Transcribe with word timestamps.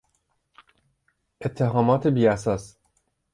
اتهامات 1.41 2.07
بیاساس 2.07 2.75